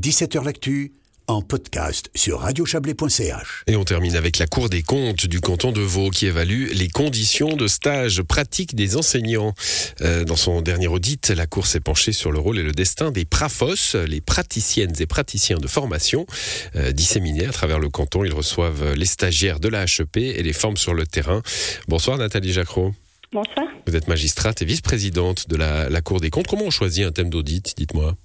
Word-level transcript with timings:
17h 0.00 0.44
L'actu 0.44 0.92
en 1.26 1.42
podcast 1.42 2.10
sur 2.14 2.40
radiochablais.ch. 2.40 3.64
Et 3.66 3.76
on 3.76 3.84
termine 3.84 4.16
avec 4.16 4.38
la 4.38 4.46
Cour 4.46 4.70
des 4.70 4.82
comptes 4.82 5.26
du 5.26 5.42
canton 5.42 5.72
de 5.72 5.82
Vaud 5.82 6.08
qui 6.08 6.24
évalue 6.24 6.68
les 6.72 6.88
conditions 6.88 7.54
de 7.54 7.66
stage 7.66 8.22
pratique 8.22 8.74
des 8.74 8.96
enseignants. 8.96 9.52
Euh, 10.00 10.24
dans 10.24 10.36
son 10.36 10.62
dernier 10.62 10.88
audit, 10.88 11.28
la 11.28 11.46
Cour 11.46 11.66
s'est 11.66 11.80
penchée 11.80 12.12
sur 12.12 12.32
le 12.32 12.38
rôle 12.38 12.58
et 12.58 12.62
le 12.62 12.72
destin 12.72 13.10
des 13.10 13.26
PRAFOS, 13.26 14.06
les 14.08 14.22
praticiennes 14.22 14.94
et 14.98 15.06
praticiens 15.06 15.58
de 15.58 15.68
formation. 15.68 16.24
Euh, 16.76 16.92
disséminés 16.92 17.46
à 17.46 17.52
travers 17.52 17.78
le 17.78 17.90
canton, 17.90 18.24
ils 18.24 18.32
reçoivent 18.32 18.94
les 18.94 19.06
stagiaires 19.06 19.60
de 19.60 19.68
la 19.68 19.84
HEP 19.84 20.16
et 20.16 20.42
les 20.42 20.54
forment 20.54 20.78
sur 20.78 20.94
le 20.94 21.06
terrain. 21.06 21.42
Bonsoir 21.88 22.16
Nathalie 22.16 22.54
Jacro. 22.54 22.94
Bonsoir. 23.32 23.66
Vous 23.86 23.94
êtes 23.94 24.08
magistrate 24.08 24.62
et 24.62 24.64
vice-présidente 24.64 25.50
de 25.50 25.56
la, 25.56 25.90
la 25.90 26.00
Cour 26.00 26.20
des 26.20 26.30
comptes. 26.30 26.46
Comment 26.46 26.64
on 26.64 26.70
choisit 26.70 27.04
un 27.04 27.12
thème 27.12 27.28
d'audit 27.28 27.74
Dites-moi? 27.76 28.16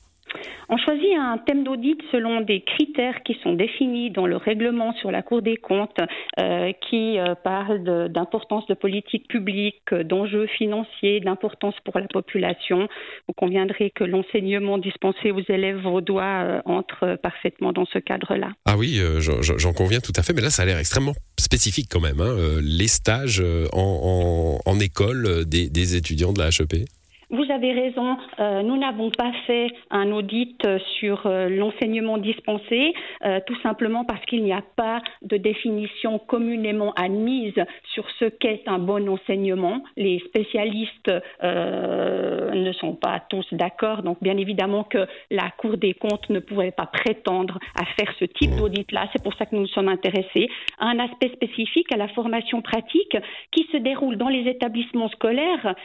On 0.69 0.77
choisit 0.77 1.13
un 1.17 1.37
thème 1.37 1.63
d'audit 1.63 1.99
selon 2.11 2.41
des 2.41 2.61
critères 2.61 3.21
qui 3.23 3.37
sont 3.43 3.53
définis 3.53 4.09
dans 4.09 4.25
le 4.25 4.37
règlement 4.37 4.93
sur 4.95 5.11
la 5.11 5.21
Cour 5.21 5.41
des 5.41 5.57
comptes 5.57 5.99
euh, 6.39 6.71
qui 6.89 7.19
euh, 7.19 7.35
parle 7.35 7.83
d'importance 8.11 8.65
de, 8.67 8.73
politique 8.73 9.27
publique, 9.27 9.93
d'enjeux 9.93 10.47
financiers, 10.47 11.19
d'importance 11.19 11.75
pour 11.83 11.99
la 11.99 12.07
population. 12.07 12.87
Vous 13.27 13.33
conviendrez 13.33 13.91
que 13.91 14.03
l'enseignement 14.03 14.77
dispensé 14.77 15.31
aux 15.31 15.43
élèves 15.49 15.81
vaudois 15.81 16.23
euh, 16.23 16.61
entre 16.65 17.17
parfaitement 17.21 17.71
dans 17.71 17.85
ce 17.85 17.99
cadre-là. 17.99 18.49
Ah 18.65 18.75
oui, 18.77 18.99
j'en 19.19 19.73
conviens 19.73 19.99
tout 19.99 20.13
à 20.15 20.23
fait, 20.23 20.33
mais 20.33 20.41
là 20.41 20.49
ça 20.49 20.63
a 20.63 20.65
l'air 20.65 20.79
extrêmement 20.79 21.13
spécifique 21.37 21.87
quand 21.91 22.01
même, 22.01 22.19
hein, 22.21 22.35
les 22.61 22.87
stages 22.87 23.43
en, 23.73 24.79
école 24.79 25.45
des, 25.45 25.69
des 25.69 25.95
étudiants 25.95 26.33
de 26.33 26.39
la 26.39 26.49
HEP. 26.49 26.85
Vous 27.29 27.44
avez 27.55 27.71
raison, 27.71 28.17
euh, 28.39 28.61
nous 28.63 28.77
n'avons 28.77 29.09
pas 29.11 29.31
fait 29.47 29.67
un 29.89 30.11
audit 30.11 30.61
sur 30.99 31.25
euh, 31.25 31.47
l'enseignement 31.47 32.17
dispensé, 32.17 32.93
euh, 33.23 33.39
tout 33.47 33.59
simplement 33.61 34.03
parce 34.03 34.23
qu'il 34.25 34.43
n'y 34.43 34.51
a 34.51 34.63
pas 34.75 35.01
de 35.21 35.37
définition 35.37 36.19
communément 36.19 36.91
admise 36.93 37.55
sur 37.93 38.05
ce 38.19 38.25
qu'est 38.25 38.63
un 38.67 38.79
bon 38.79 39.07
enseignement. 39.09 39.83
Les 39.95 40.19
spécialistes 40.19 41.11
ne 41.41 42.71
sont 42.73 42.95
pas 42.95 43.21
tous 43.29 43.45
d'accord, 43.53 44.03
donc 44.03 44.17
bien 44.21 44.37
évidemment 44.37 44.83
que 44.83 45.07
la 45.31 45.49
Cour 45.57 45.77
des 45.77 45.93
comptes 45.93 46.29
ne 46.29 46.39
pourrait 46.39 46.71
pas 46.71 46.87
prétendre 46.87 47.59
à 47.79 47.85
faire 47.85 48.13
ce 48.19 48.25
type 48.25 48.55
d'audit-là. 48.57 49.07
C'est 49.13 49.23
pour 49.23 49.33
ça 49.35 49.45
que 49.45 49.55
nous 49.55 49.61
nous 49.61 49.67
sommes 49.67 49.87
intéressés 49.87 50.49
à 50.79 50.87
un 50.87 50.99
aspect 50.99 51.29
spécifique, 51.29 51.91
à 51.93 51.97
la 51.97 52.07
formation 52.09 52.61
pratique 52.61 53.17
qui 53.51 53.67
se 53.71 53.77
déroule 53.77 54.17
dans 54.17 54.29
les 54.29 54.49
établissements 54.49 55.09
scolaires 55.09 55.75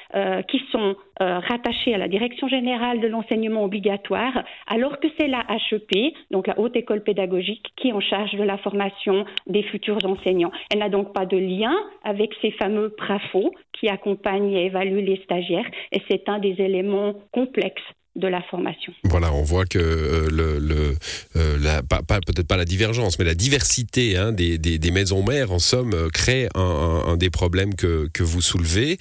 qui 0.49 0.62
sont 0.73 0.97
euh, 1.23 1.39
rattachée 1.61 1.94
à 1.94 1.98
la 1.98 2.08
Direction 2.08 2.48
générale 2.48 3.00
de 3.00 3.08
l'enseignement 3.08 3.64
obligatoire, 3.64 4.44
alors 4.66 4.98
que 4.98 5.08
c'est 5.19 5.28
la 5.28 5.44
HEP, 5.48 6.14
donc 6.30 6.47
la 6.47 6.58
Haute 6.58 6.77
École 6.77 7.03
pédagogique, 7.03 7.66
qui 7.77 7.89
est 7.89 7.92
en 7.92 8.00
charge 8.00 8.33
de 8.33 8.42
la 8.42 8.56
formation 8.58 9.25
des 9.47 9.62
futurs 9.62 10.05
enseignants. 10.05 10.53
Elle 10.72 10.78
n'a 10.78 10.88
donc 10.88 11.12
pas 11.12 11.27
de 11.27 11.36
lien 11.36 11.75
avec 12.03 12.31
ces 12.41 12.50
fameux 12.53 12.91
PRAFO 12.91 13.53
qui 13.72 13.88
accompagnent 13.88 14.53
et 14.53 14.66
évaluent 14.66 15.05
les 15.05 15.20
stagiaires, 15.25 15.70
et 15.92 16.00
c'est 16.08 16.28
un 16.28 16.38
des 16.38 16.55
éléments 16.61 17.14
complexes 17.33 17.83
de 18.16 18.27
la 18.27 18.42
formation. 18.42 18.92
Voilà, 19.05 19.33
on 19.33 19.42
voit 19.42 19.66
que 19.66 19.78
euh, 19.78 20.28
le, 20.30 20.97
euh, 21.36 21.83
peut-être 22.27 22.47
pas 22.47 22.56
la 22.56 22.64
divergence, 22.64 23.19
mais 23.19 23.25
la 23.25 23.36
diversité 23.36 24.16
hein, 24.16 24.33
des, 24.33 24.58
des, 24.58 24.91
maisons 24.91 25.22
mères, 25.22 25.53
en 25.53 25.61
somme, 25.61 25.94
euh, 25.94 26.08
crée 26.08 26.48
un, 26.56 27.16
des 27.16 27.31
problèmes 27.31 27.77
que, 27.77 28.08
que 28.12 28.22
vous 28.25 28.41
soulevez. 28.41 28.98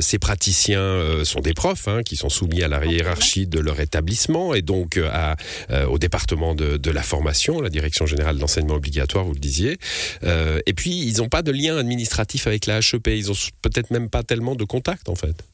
ces 0.00 0.18
praticiens 0.18 1.24
sont 1.24 1.40
des 1.40 1.54
profs 1.54 1.88
hein, 1.88 2.02
qui 2.04 2.16
sont 2.16 2.28
soumis 2.28 2.62
à 2.62 2.68
la 2.68 2.84
hiérarchie 2.84 3.46
de 3.46 3.58
leur 3.58 3.80
établissement 3.80 4.54
et 4.54 4.62
donc 4.62 4.98
à, 4.98 5.36
au 5.88 5.98
département 5.98 6.54
de, 6.54 6.76
de, 6.76 6.90
la 6.90 7.02
formation, 7.02 7.60
la 7.60 7.70
direction 7.70 8.06
générale 8.06 8.38
d'enseignement 8.38 8.74
obligatoire, 8.74 9.24
vous 9.24 9.32
le 9.32 9.40
disiez. 9.40 9.78
et 10.22 10.72
puis, 10.74 10.90
ils 10.90 11.18
n'ont 11.18 11.28
pas 11.28 11.42
de 11.42 11.52
lien 11.52 11.76
administratif 11.76 12.46
avec 12.46 12.66
la 12.66 12.78
HEP, 12.78 13.08
ils 13.08 13.30
ont 13.30 13.36
peut-être 13.62 13.90
même 13.90 14.08
pas 14.08 14.22
tellement 14.22 14.54
de 14.54 14.64
contact 14.64 15.08
en 15.08 15.14
fait. 15.14 15.44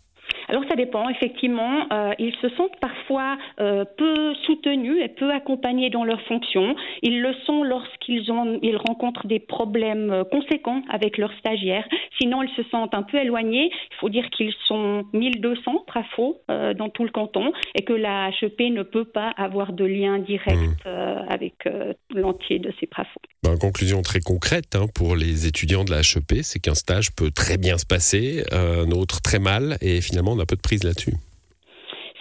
Alors 0.52 0.64
ça 0.68 0.76
dépend, 0.76 1.08
effectivement. 1.08 1.86
Euh, 1.94 2.12
ils 2.18 2.34
se 2.42 2.48
sentent 2.50 2.78
parfois 2.78 3.38
euh, 3.58 3.86
peu 3.96 4.34
soutenus 4.44 5.02
et 5.02 5.08
peu 5.08 5.32
accompagnés 5.32 5.88
dans 5.88 6.04
leurs 6.04 6.20
fonctions. 6.26 6.76
Ils 7.00 7.22
le 7.22 7.32
sont 7.46 7.62
lorsqu'ils 7.62 8.30
ont, 8.30 8.58
ils 8.60 8.76
rencontrent 8.76 9.26
des 9.26 9.40
problèmes 9.40 10.10
euh, 10.10 10.24
conséquents 10.24 10.82
avec 10.90 11.16
leurs 11.16 11.32
stagiaires. 11.38 11.88
Sinon, 12.20 12.42
ils 12.42 12.54
se 12.54 12.68
sentent 12.68 12.92
un 12.92 13.02
peu 13.02 13.16
éloignés. 13.16 13.70
Il 13.72 13.96
faut 13.98 14.10
dire 14.10 14.28
qu'ils 14.28 14.52
sont 14.66 15.04
1200 15.14 15.84
trafos 15.86 16.42
euh, 16.50 16.74
dans 16.74 16.90
tout 16.90 17.04
le 17.04 17.10
canton 17.10 17.50
et 17.74 17.82
que 17.82 17.94
la 17.94 18.28
HEP 18.42 18.60
ne 18.72 18.82
peut 18.82 19.06
pas 19.06 19.32
avoir 19.38 19.72
de 19.72 19.86
lien 19.86 20.19
direct 20.19 20.84
mmh. 20.84 20.88
avec 21.30 21.66
l'entier 22.14 22.58
de 22.58 22.70
ces 22.78 22.86
trafos. 22.88 23.20
Ben, 23.42 23.56
conclusion 23.56 24.02
très 24.02 24.20
concrète 24.20 24.76
hein, 24.76 24.86
pour 24.94 25.16
les 25.16 25.46
étudiants 25.46 25.84
de 25.84 25.90
la 25.92 26.00
HEP, 26.00 26.42
c'est 26.42 26.58
qu'un 26.58 26.74
stage 26.74 27.14
peut 27.14 27.30
très 27.30 27.56
bien 27.56 27.78
se 27.78 27.86
passer, 27.86 28.44
un 28.52 28.90
autre 28.90 29.22
très 29.22 29.38
mal, 29.38 29.78
et 29.80 30.00
finalement 30.00 30.32
on 30.32 30.41
a 30.42 30.47
peu 30.47 30.56
de 30.56 30.60
prise 30.60 30.84
là-dessus. 30.84 31.14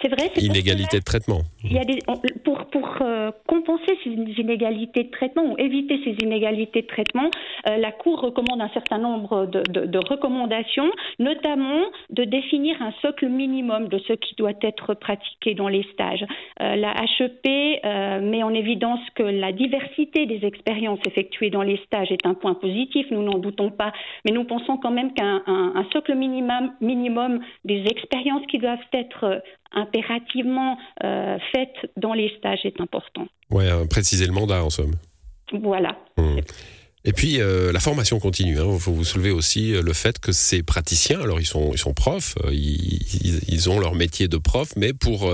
C'est 0.02 0.08
vrai. 0.08 0.30
Inégalité 0.36 0.98
de 0.98 1.04
traitement. 1.04 1.42
Il 1.62 1.72
y 1.72 1.78
a 1.78 1.84
des, 1.84 2.00
pour 2.44 2.66
pour 2.66 2.96
euh, 3.02 3.30
compenser 3.46 3.96
ces 4.02 4.10
inégalités 4.10 5.04
de 5.04 5.10
traitement 5.10 5.52
ou 5.52 5.58
éviter 5.58 6.00
ces 6.02 6.16
inégalités 6.24 6.82
de 6.82 6.86
traitement, 6.88 7.30
euh, 7.68 7.76
la 7.76 7.92
Cour 7.92 8.20
recommande 8.20 8.60
un 8.60 8.68
certain 8.70 8.98
nombre 8.98 9.46
de, 9.46 9.62
de, 9.70 9.86
de, 9.86 9.98
recommandations, 9.98 10.90
notamment 11.20 11.82
de 12.10 12.24
définir 12.24 12.82
un 12.82 12.92
socle 13.00 13.28
minimum 13.28 13.86
de 13.86 13.98
ce 13.98 14.14
qui 14.14 14.34
doit 14.34 14.58
être 14.62 14.94
pratiqué 14.94 15.54
dans 15.54 15.68
les 15.68 15.84
stages. 15.92 16.24
Euh, 16.60 16.74
la 16.74 16.94
HEP 17.04 17.46
met 18.22 18.42
en 18.42 18.52
évidence 18.54 19.00
que 19.14 19.22
la 19.22 19.52
diversité 19.52 20.26
des 20.26 20.44
expériences 20.44 21.00
effectuées 21.06 21.50
dans 21.50 21.62
les 21.62 21.76
stages 21.86 22.10
est 22.10 22.26
un 22.26 22.34
point 22.34 22.54
positif, 22.54 23.06
nous 23.10 23.22
n'en 23.22 23.38
doutons 23.38 23.70
pas, 23.70 23.92
mais 24.24 24.32
nous 24.32 24.44
pensons 24.44 24.78
quand 24.78 24.90
même 24.90 25.12
qu'un 25.14 25.42
un, 25.46 25.72
un 25.76 25.86
socle 25.92 26.14
minimum, 26.14 26.72
minimum 26.80 27.40
des 27.64 27.84
expériences 27.86 28.44
qui 28.46 28.58
doivent 28.58 28.78
être 28.92 29.42
impérativement 29.74 30.78
euh, 31.04 31.38
faite 31.52 31.90
dans 31.96 32.14
les 32.14 32.32
stages 32.38 32.60
est 32.64 32.80
important. 32.80 33.26
Oui, 33.50 33.64
préciser 33.88 34.26
le 34.26 34.32
mandat 34.32 34.64
en 34.64 34.70
somme. 34.70 34.94
Voilà. 35.52 35.96
Mmh. 36.16 36.38
Et 37.04 37.12
puis 37.12 37.40
euh, 37.40 37.72
la 37.72 37.80
formation 37.80 38.20
continue. 38.20 38.54
Il 38.54 38.60
hein. 38.60 38.78
faut 38.78 38.92
vous 38.92 39.04
soulever 39.04 39.30
aussi 39.30 39.74
euh, 39.74 39.82
le 39.82 39.92
fait 39.92 40.18
que 40.18 40.30
ces 40.32 40.62
praticiens, 40.62 41.20
alors 41.20 41.40
ils 41.40 41.46
sont 41.46 41.72
ils 41.72 41.78
sont 41.78 41.94
profs, 41.94 42.36
ils, 42.50 43.40
ils 43.48 43.70
ont 43.70 43.80
leur 43.80 43.94
métier 43.94 44.28
de 44.28 44.36
prof, 44.36 44.70
mais 44.76 44.92
pour 44.92 45.30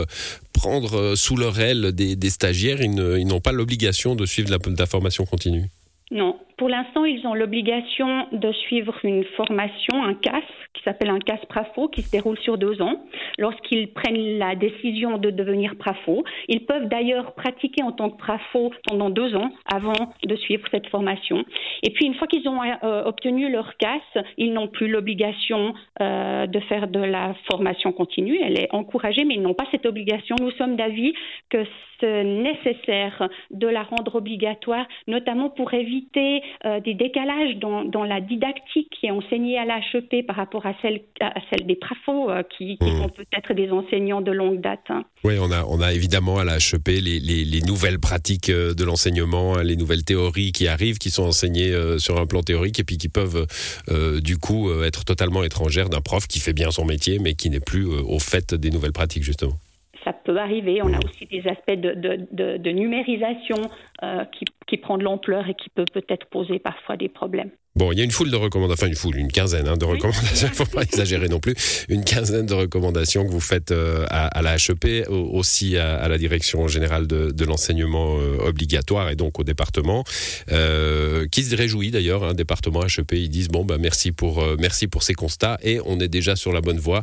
prendre 0.53 1.15
sous 1.15 1.37
leur 1.37 1.61
aile 1.61 1.93
des, 1.93 2.17
des 2.17 2.31
stagiaires, 2.31 2.81
ils 2.81 3.27
n'ont 3.27 3.41
pas 3.41 3.53
l'obligation 3.53 4.15
de 4.17 4.25
suivre 4.25 4.51
la, 4.51 4.59
la 4.77 4.87
formation 4.87 5.27
continue. 5.27 5.67
Non, 6.11 6.39
pour 6.59 6.69
l'instant, 6.69 7.05
ils 7.05 7.25
ont 7.27 7.35
l'obligation 7.35 8.27
de 8.33 8.53
suivre 8.53 8.95
une 9.05 9.25
formation, 9.37 10.03
un 10.03 10.15
CAS, 10.15 10.43
qui 10.75 10.83
s'appelle 10.83 11.09
un 11.09 11.21
CAS 11.21 11.39
PRAFO, 11.49 11.89
qui 11.89 12.03
se 12.03 12.11
déroule 12.11 12.37
sur 12.39 12.59
deux 12.59 12.83
ans. 12.83 13.05
Lorsqu'ils 13.39 13.93
prennent 13.93 14.39
la 14.39 14.57
décision 14.57 15.19
de 15.19 15.31
devenir 15.31 15.77
PRAFO, 15.77 16.25
ils 16.49 16.67
peuvent 16.67 16.89
d'ailleurs 16.89 17.33
pratiquer 17.35 17.85
en 17.85 17.93
tant 17.93 18.11
que 18.11 18.19
PRAFO 18.19 18.73
pendant 18.89 19.09
deux 19.09 19.37
ans 19.37 19.51
avant 19.73 20.13
de 20.25 20.37
suivre 20.37 20.67
cette 20.73 20.89
formation. 20.89 21.45
Et 21.85 21.91
puis, 21.91 22.07
une 22.07 22.15
fois 22.15 22.27
qu'ils 22.27 22.49
ont 22.49 22.61
euh, 22.61 23.05
obtenu 23.05 23.51
leur 23.51 23.77
CAS, 23.77 24.23
ils 24.37 24.53
n'ont 24.53 24.69
plus 24.69 24.89
l'obligation 24.89 25.75
euh, 26.03 26.47
de 26.47 26.61
faire 26.61 26.89
de 26.89 27.01
la 27.01 27.35
formation 27.51 27.93
continue. 27.93 28.39
Elle 28.43 28.59
est 28.59 28.75
encouragée, 28.75 29.25
mais 29.25 29.35
ils 29.35 29.43
n'ont 29.43 29.55
pas 29.55 29.67
cette 29.71 29.87
obligation. 29.87 30.35
Nous 30.41 30.51
sommes 30.53 30.75
d'avis 30.75 31.15
que 31.51 31.65
c'est 32.01 32.25
nécessaire 32.25 33.29
de 33.51 33.67
la 33.67 33.83
rendre 33.83 34.17
obligatoire, 34.17 34.87
notamment 35.07 35.51
pour 35.51 35.75
éviter 35.75 36.43
euh, 36.65 36.81
des 36.81 36.95
décalages 36.95 37.57
dans, 37.57 37.85
dans, 37.85 38.05
la 38.05 38.21
didactique 38.21 38.89
qui 38.99 39.07
est 39.07 39.11
enseignée 39.11 39.59
à 39.59 39.65
l'HEP 39.65 40.27
par 40.27 40.37
rapport 40.37 40.67
à 40.67 40.75
celle, 40.83 41.03
à 41.21 41.41
celle 41.51 41.67
des 41.67 41.77
PRAFO, 41.77 42.31
euh, 42.31 42.43
qui, 42.43 42.79
qui 42.79 42.91
mmh. 42.91 43.03
sont 43.03 43.09
peut-être 43.09 43.55
des 43.55 43.71
enseignants 43.71 44.21
de 44.21 44.33
longue 44.33 44.61
date. 44.61 44.85
Hein. 44.89 45.05
Oui, 45.25 45.35
on 45.41 45.51
a, 45.51 45.65
on 45.65 45.81
a 45.81 45.93
évidemment 45.93 46.39
à 46.39 46.45
la 46.45 46.57
HEP 46.57 46.89
les, 46.89 47.21
les, 47.21 47.45
les 47.45 47.61
nouvelles 47.63 47.99
pratiques 47.99 48.51
euh, 48.51 48.75
de 48.75 48.85
l'enseignement, 48.85 49.57
hein, 49.57 49.63
les 49.63 49.77
nouvelles 49.77 50.05
théories 50.05 50.53
qui 50.53 50.67
arrivent, 50.67 50.99
qui 50.99 51.11
sont 51.11 51.25
enseignées 51.25 51.73
sur 51.99 52.19
un 52.19 52.27
plan 52.27 52.43
théorique 52.43 52.81
et 52.81 52.85
puis 52.85 52.99
qui 52.99 53.09
peuvent 53.09 53.47
du 54.23 54.39
coup 54.39 54.71
être 54.83 55.05
totalement 55.05 55.43
étrangères 55.43 55.89
d'un 55.89 56.01
prof 56.01 56.27
qui 56.27 56.41
fait 56.41 56.53
bien 56.53 56.71
son 56.71 56.85
métier 56.85 57.19
mais 57.19 57.35
qui 57.35 57.51
n'est 57.51 57.61
plus 57.61 57.87
au 57.87 58.19
fait 58.19 58.55
des 58.55 58.71
nouvelles 58.71 58.93
pratiques 58.93 59.23
justement 59.23 59.55
peut 60.29 60.37
arriver. 60.37 60.83
On 60.83 60.93
a 60.93 60.99
aussi 60.99 61.25
des 61.25 61.49
aspects 61.49 61.81
de, 61.81 61.95
de, 61.95 62.59
de, 62.59 62.71
numérisation 62.71 63.57
euh, 64.03 64.25
qui, 64.27 64.45
qui 64.67 64.77
prend 64.77 64.99
de 64.99 65.03
l'ampleur 65.03 65.49
et 65.49 65.55
qui 65.55 65.71
peut 65.71 65.87
peut-être 65.91 66.27
poser 66.27 66.59
parfois 66.59 66.99
des 66.99 67.09
problèmes. 67.09 67.51
Bon, 67.77 67.93
il 67.93 67.99
y 67.99 68.03
a 68.03 68.05
une 68.05 68.11
foule 68.11 68.31
de 68.31 68.37
recommandations, 68.37 68.85
enfin 68.85 68.91
une 68.91 68.97
foule, 68.97 69.17
une 69.17 69.33
quinzaine 69.33 69.69
hein, 69.69 69.77
de 69.77 69.85
recommandations, 69.85 70.49
il 70.49 70.51
ne 70.51 70.55
faut 70.55 70.67
pas 70.67 70.83
exagérer 70.83 71.29
non 71.29 71.39
plus, 71.39 71.55
une 71.89 72.05
quinzaine 72.05 72.45
de 72.45 72.53
recommandations 72.53 73.25
que 73.25 73.31
vous 73.31 73.41
faites 73.41 73.71
euh, 73.71 74.05
à, 74.11 74.27
à, 74.27 74.43
la 74.43 74.57
HEP, 74.57 75.09
aussi 75.09 75.79
à, 75.79 75.95
à, 75.95 76.09
la 76.09 76.19
Direction 76.19 76.67
générale 76.69 77.07
de, 77.07 77.31
de 77.31 77.45
l'enseignement 77.45 78.19
euh, 78.19 78.49
obligatoire 78.49 79.09
et 79.11 79.17
donc 79.17 79.39
au 79.39 79.45
département, 79.45 80.05
qui 80.49 81.43
se 81.43 81.57
réjouit 81.57 81.91
d'ailleurs, 81.91 82.25
un 82.25 82.31
hein, 82.31 82.35
département 82.35 82.83
HEP, 82.83 83.13
ils 83.13 83.31
disent 83.31 83.49
bon, 83.49 83.65
bah, 83.65 83.77
merci, 83.79 84.13
pour, 84.13 84.45
merci 84.59 84.89
pour 84.89 85.03
ces 85.05 85.15
constats 85.15 85.57
et 85.63 85.81
on 85.87 86.01
est 86.01 86.09
déjà 86.09 86.37
sur 86.37 86.53
la 86.53 86.61
bonne 86.61 86.79
voie, 86.79 87.03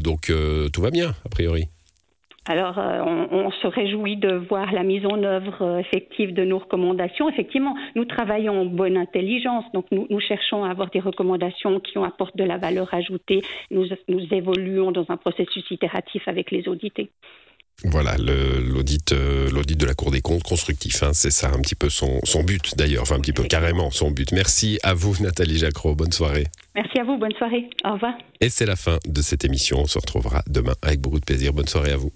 donc 0.00 0.32
tout 0.72 0.80
va 0.80 0.90
bien, 0.90 1.14
a 1.26 1.28
priori. 1.28 1.68
Alors, 2.48 2.78
euh, 2.78 3.02
on, 3.30 3.50
se 3.50 3.66
réjouit 3.66 4.16
de 4.16 4.32
voir 4.32 4.72
la 4.72 4.82
mise 4.82 5.04
en 5.04 5.22
œuvre 5.22 5.60
euh, 5.60 5.78
effective 5.80 6.32
de 6.32 6.44
nos 6.44 6.58
recommandations. 6.58 7.28
Effectivement, 7.28 7.74
nous 7.94 8.06
travaillons 8.06 8.62
en 8.62 8.64
bonne 8.64 8.96
intelligence, 8.96 9.66
donc 9.74 9.84
nous, 9.90 10.20
cherchons 10.20 10.64
à 10.64 10.70
avoir 10.70 10.88
des 10.88 11.00
recommandations 11.00 11.78
qui 11.78 11.98
ont 11.98 12.04
apportent 12.04 12.38
de 12.38 12.44
la 12.44 12.56
valeur 12.56 12.92
ajoutée. 12.94 13.42
Nous, 13.70 13.84
nous 14.08 14.26
évoluons 14.30 14.92
dans 14.92 15.04
un 15.10 15.18
processus 15.18 15.70
itératif 15.70 16.26
avec 16.26 16.50
les 16.50 16.68
audités. 16.68 17.10
Voilà, 17.84 18.16
l'audit, 18.16 19.12
euh, 19.12 19.50
l'audit 19.50 19.78
de 19.78 19.86
la 19.86 19.94
Cour 19.94 20.10
des 20.10 20.22
comptes 20.22 20.42
constructif, 20.42 21.02
hein, 21.02 21.10
c'est 21.12 21.30
ça 21.30 21.50
un 21.50 21.60
petit 21.60 21.76
peu 21.76 21.90
son, 21.90 22.18
son 22.24 22.42
but 22.42 22.76
d'ailleurs, 22.76 23.02
enfin 23.02 23.16
un 23.16 23.20
petit 23.20 23.34
peu 23.34 23.44
carrément 23.44 23.90
son 23.90 24.10
but. 24.10 24.32
Merci 24.32 24.80
à 24.82 24.94
vous 24.94 25.14
Nathalie 25.22 25.58
Jacro, 25.58 25.94
bonne 25.94 26.10
soirée. 26.12 26.46
Merci 26.74 26.98
à 26.98 27.04
vous, 27.04 27.18
bonne 27.18 27.34
soirée, 27.34 27.68
au 27.84 27.92
revoir. 27.92 28.14
Et 28.40 28.48
c'est 28.48 28.66
la 28.66 28.74
fin 28.74 28.98
de 29.06 29.22
cette 29.22 29.44
émission, 29.44 29.80
on 29.82 29.86
se 29.86 29.98
retrouvera 29.98 30.42
demain 30.48 30.74
avec 30.82 31.00
beaucoup 31.00 31.20
de 31.20 31.24
plaisir, 31.24 31.52
bonne 31.52 31.68
soirée 31.68 31.92
à 31.92 31.96
vous. 31.96 32.10